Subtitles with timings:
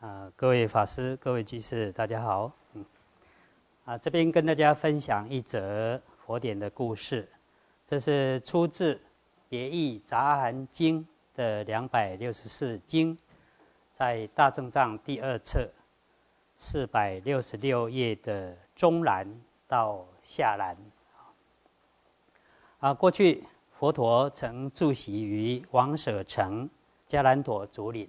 [0.00, 2.52] 啊，各位法师、各位居士，大家好。
[2.74, 2.84] 嗯，
[3.84, 7.28] 啊，这边跟大家分享一则佛典的故事，
[7.84, 8.94] 这是出自
[9.48, 11.02] 《别义杂含经》
[11.34, 13.18] 的两百六十四经，
[13.92, 15.68] 在大正藏第二册
[16.54, 19.26] 四百六十六页的中栏
[19.66, 20.76] 到下栏。
[22.78, 23.42] 啊，过去
[23.76, 26.70] 佛陀曾住席于王舍城
[27.08, 28.08] 迦兰陀竹林。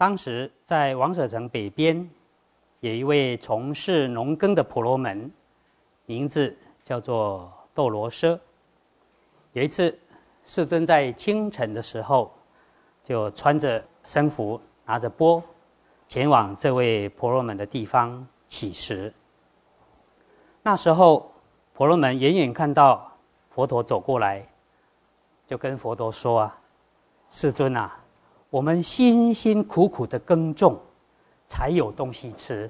[0.00, 2.08] 当时在王舍城北边，
[2.80, 5.30] 有一位从事农耕的婆罗门，
[6.06, 8.40] 名字叫做窦罗奢。
[9.52, 9.94] 有一次，
[10.42, 12.32] 世尊在清晨的时候，
[13.04, 15.42] 就穿着僧服，拿着钵，
[16.08, 19.12] 前往这位婆罗门的地方乞食。
[20.62, 21.30] 那时候，
[21.74, 23.06] 婆罗门远远看到
[23.50, 24.42] 佛陀走过来，
[25.46, 26.58] 就跟佛陀说：“啊，
[27.28, 27.94] 世尊啊。”
[28.50, 30.76] 我们辛辛苦苦的耕种，
[31.46, 32.68] 才有东西吃。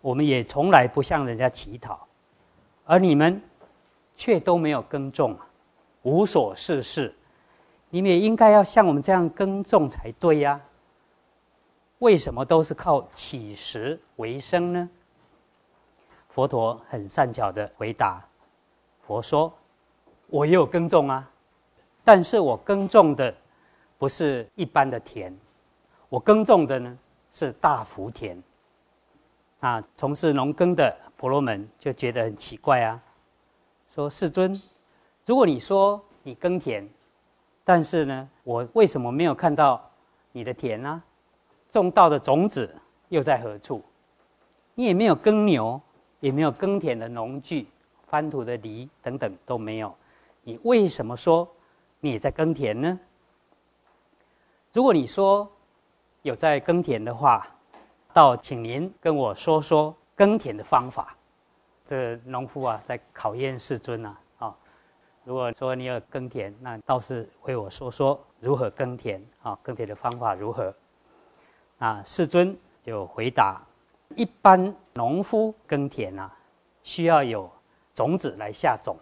[0.00, 2.06] 我们也从来不向人家乞讨，
[2.86, 3.40] 而你们
[4.16, 5.36] 却都没有耕种，
[6.02, 7.14] 无所事事。
[7.90, 10.58] 你们也应该要像我们这样耕种才对呀。
[11.98, 14.88] 为什么都是靠乞食为生呢？
[16.30, 18.22] 佛陀很善巧的回答
[19.06, 19.52] ：“佛说，
[20.28, 21.30] 我也有耕种啊，
[22.02, 23.34] 但是我耕种的。”
[24.04, 25.32] 不是一般的田，
[26.10, 26.98] 我耕种的呢
[27.32, 28.36] 是大福田。
[29.60, 33.02] 啊，从事农耕的婆罗门就觉得很奇怪啊，
[33.88, 34.52] 说世尊，
[35.24, 36.86] 如果你说你耕田，
[37.64, 39.82] 但是呢，我为什么没有看到
[40.32, 41.02] 你的田呢？
[41.70, 42.76] 种稻的种子
[43.08, 43.82] 又在何处？
[44.74, 45.80] 你也没有耕牛，
[46.20, 47.66] 也没有耕田的农具、
[48.06, 49.96] 翻土的犁等等都没有，
[50.42, 51.48] 你为什么说
[52.00, 53.00] 你也在耕田呢？
[54.74, 55.48] 如果你说
[56.22, 57.46] 有在耕田的话，
[58.12, 61.16] 倒请您跟我说说耕田的方法。
[61.86, 64.16] 这农夫啊，在考验世尊呐。
[64.40, 64.52] 啊，
[65.22, 70.74] 如果说你有耕田，那倒是为我说说如何耕田啊，耕田的方法如何？
[71.78, 73.62] 啊，世尊就回答：
[74.16, 76.36] 一般农夫耕田啊，
[76.82, 77.48] 需要有
[77.94, 78.96] 种子来下种。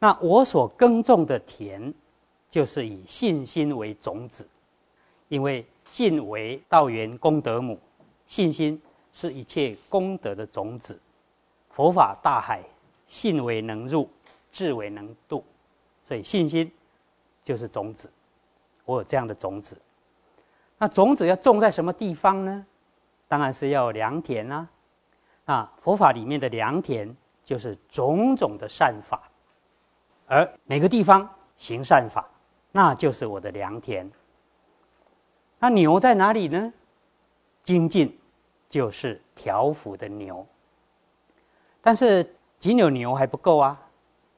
[0.00, 1.94] 那我所耕种的田，
[2.50, 4.44] 就是以信心为种子。
[5.28, 7.78] 因为信为道源功德母，
[8.26, 8.80] 信心
[9.12, 11.00] 是一切功德的种子。
[11.70, 12.62] 佛法大海，
[13.06, 14.08] 信为能入，
[14.50, 15.44] 智为能度，
[16.02, 16.70] 所以信心
[17.44, 18.10] 就是种子。
[18.84, 19.76] 我有这样的种子，
[20.78, 22.66] 那种子要种在什么地方呢？
[23.28, 24.70] 当然是要良田啊！
[25.46, 27.14] 啊，佛法里面的良田
[27.44, 29.28] 就是种种的善法，
[30.26, 32.28] 而每个地方行善法，
[32.70, 34.08] 那就是我的良田。
[35.58, 36.72] 那牛在哪里呢？
[37.62, 38.16] 精进
[38.68, 40.46] 就是调伏的牛，
[41.80, 43.80] 但是仅有牛还不够啊！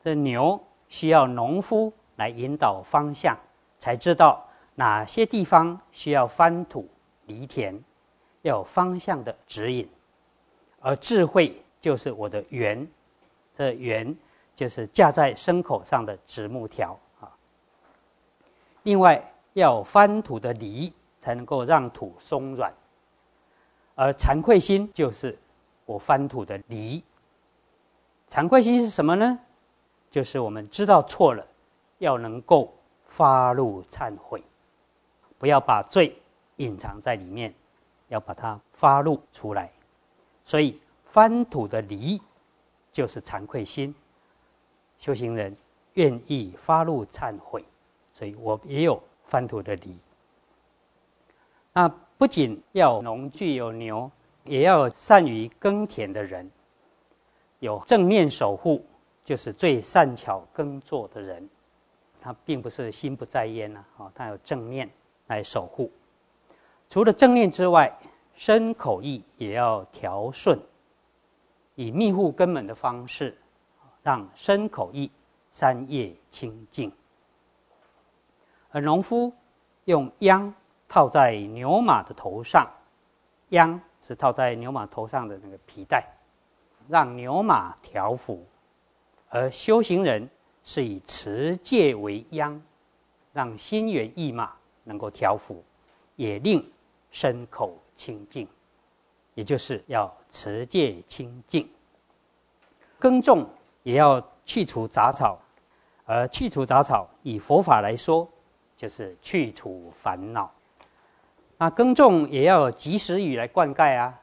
[0.03, 0.59] 这牛
[0.89, 3.37] 需要农夫来引导方向，
[3.81, 6.89] 才知道哪些地方需要翻土
[7.27, 7.79] 犁田，
[8.43, 9.87] 要有方向的指引。
[10.81, 12.89] 而智慧就是我的圆，
[13.53, 14.17] 这圆
[14.55, 17.29] 就是架在牲口上的直木条啊。
[18.85, 20.91] 另外要翻土的犁。
[21.19, 22.73] 才能够让土松软，
[23.95, 25.37] 而惭愧心就是
[25.84, 27.03] 我翻土的犁。
[28.29, 29.39] 惭愧心是什么呢？
[30.11, 31.47] 就是我们知道错了，
[31.99, 32.73] 要能够
[33.09, 34.43] 发怒忏悔，
[35.39, 36.21] 不要把罪
[36.56, 37.53] 隐藏在里面，
[38.09, 39.71] 要把它发怒出来。
[40.45, 42.21] 所以翻土的犁
[42.93, 43.95] 就是惭愧心。
[44.99, 45.56] 修行人
[45.95, 47.65] 愿意发怒忏悔，
[48.12, 49.97] 所以我也有翻土的犁。
[51.73, 54.11] 那不仅要农具有牛，
[54.45, 56.51] 也要善于耕田的人，
[57.61, 58.84] 有正念守护，
[59.25, 61.49] 就是最善巧耕作的人。
[62.21, 64.91] 他并不是心不在焉呐，啊，他有正念
[65.29, 65.89] 来守护。
[66.91, 67.97] 除了正念之外，
[68.35, 70.59] 身口意也要调顺，
[71.76, 73.38] 以密护根本的方式，
[74.03, 75.09] 让身口意
[75.53, 76.91] 三业清净。
[78.71, 79.32] 而农夫
[79.85, 80.53] 用秧。
[80.88, 82.67] 套在牛马的头上，
[83.50, 86.05] 秧是套在牛马头上的那个皮带，
[86.88, 88.38] 让牛马调伏；
[89.29, 90.29] 而修行人
[90.64, 92.61] 是以持戒为秧，
[93.32, 94.52] 让心猿意马
[94.85, 95.62] 能够调伏，
[96.17, 96.64] 也令
[97.11, 98.49] 身口清净。
[99.35, 101.69] 也就是要持戒清净。
[102.99, 103.49] 耕种
[103.85, 105.38] 也要去除杂草，
[106.05, 108.29] 而去除杂草，以佛法来说，
[108.76, 110.50] 就是去除烦恼。
[111.60, 114.16] 那耕种也要有及时雨来灌溉啊，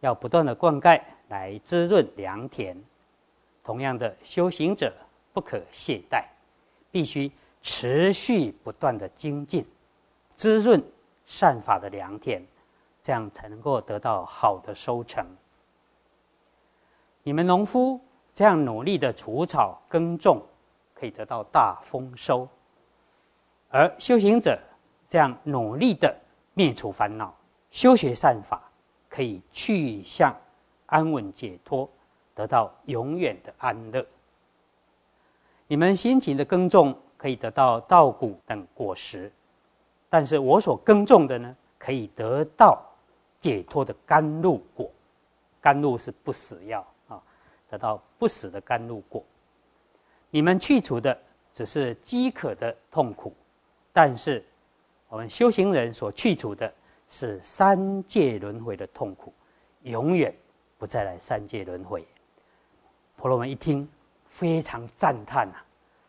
[0.00, 2.76] 要不断的灌溉来滋润良田。
[3.64, 4.92] 同样的，修行者
[5.32, 6.24] 不可懈怠，
[6.90, 7.32] 必须
[7.62, 9.64] 持续不断的精进，
[10.34, 10.82] 滋润
[11.24, 12.42] 善法的良田，
[13.02, 15.24] 这样才能够得到好的收成。
[17.22, 17.98] 你们农夫
[18.34, 20.42] 这样努力的除草耕种，
[20.92, 22.46] 可以得到大丰收；
[23.70, 24.60] 而修行者
[25.08, 26.14] 这样努力的。
[26.54, 27.34] 灭除烦恼，
[27.70, 28.62] 修学善法，
[29.08, 30.36] 可以去向
[30.84, 31.88] 安稳解脱，
[32.34, 34.06] 得到永远的安乐。
[35.66, 39.32] 你们辛勤的耕种，可以得到稻谷等果实，
[40.10, 42.82] 但是我所耕种的呢，可以得到
[43.40, 44.90] 解脱的甘露果。
[45.58, 47.22] 甘露是不死药啊，
[47.70, 49.24] 得到不死的甘露果。
[50.28, 51.18] 你们去除的
[51.52, 53.34] 只是饥渴的痛苦，
[53.90, 54.44] 但是。
[55.12, 56.72] 我们修行人所去除的
[57.06, 59.30] 是三界轮回的痛苦，
[59.82, 60.34] 永远
[60.78, 62.02] 不再来三界轮回。
[63.14, 63.86] 婆罗门一听，
[64.24, 65.56] 非常赞叹呐，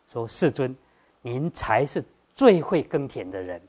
[0.08, 0.74] 说：“世尊，
[1.20, 2.02] 您才是
[2.34, 3.60] 最会耕田的人，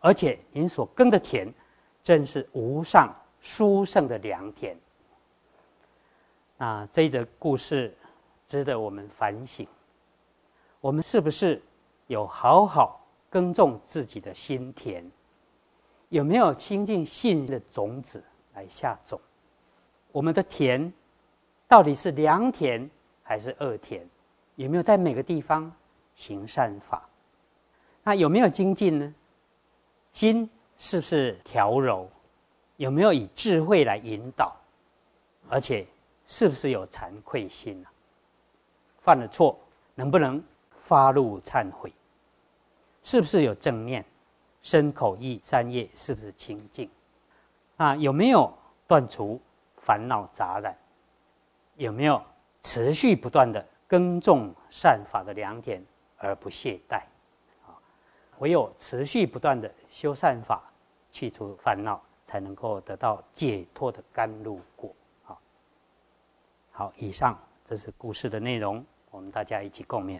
[0.00, 1.52] 而且您所耕的田，
[2.02, 4.74] 真是无上殊胜的良田。”
[6.56, 7.94] 那这一则故事
[8.46, 9.66] 值得我们反省：
[10.80, 11.60] 我们是不是
[12.06, 13.03] 有好好？
[13.34, 15.02] 耕种自己的心田，
[16.08, 18.22] 有没有亲近信的种子
[18.54, 19.20] 来下种？
[20.12, 20.92] 我们的田
[21.66, 22.88] 到底是良田
[23.24, 24.06] 还是恶田？
[24.54, 25.68] 有没有在每个地方
[26.14, 27.08] 行善法？
[28.04, 29.14] 那有没有精进呢？
[30.12, 32.08] 心是不是调柔？
[32.76, 34.54] 有没有以智慧来引导？
[35.48, 35.84] 而且
[36.24, 37.88] 是不是有惭愧心呢？
[39.02, 39.58] 犯了错，
[39.96, 40.40] 能不能
[40.84, 41.92] 发怒忏悔？
[43.04, 44.04] 是不是有正念？
[44.62, 46.90] 身口意三业是不是清净？
[47.76, 48.50] 啊，有没有
[48.88, 49.38] 断除
[49.76, 50.74] 烦恼杂染？
[51.76, 52.22] 有没有
[52.62, 55.84] 持续不断的耕种善法的良田
[56.16, 57.02] 而不懈怠？
[57.66, 57.76] 啊，
[58.38, 60.62] 唯有持续不断的修善法，
[61.12, 64.90] 去除烦恼，才能够得到解脱的甘露果。
[65.24, 65.38] 好，
[66.72, 70.18] 好，以上这是故事的内容，我们大家一起共勉。